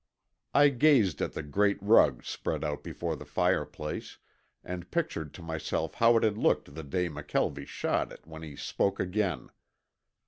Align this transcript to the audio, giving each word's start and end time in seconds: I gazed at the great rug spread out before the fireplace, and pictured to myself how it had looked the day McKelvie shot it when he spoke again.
I 0.55 0.69
gazed 0.69 1.21
at 1.21 1.33
the 1.33 1.43
great 1.43 1.77
rug 1.79 2.25
spread 2.25 2.63
out 2.63 2.81
before 2.81 3.15
the 3.15 3.23
fireplace, 3.23 4.17
and 4.63 4.89
pictured 4.89 5.31
to 5.35 5.43
myself 5.43 5.93
how 5.93 6.17
it 6.17 6.23
had 6.23 6.39
looked 6.39 6.73
the 6.73 6.83
day 6.83 7.07
McKelvie 7.07 7.67
shot 7.67 8.11
it 8.11 8.25
when 8.25 8.41
he 8.41 8.55
spoke 8.55 8.99
again. 8.99 9.51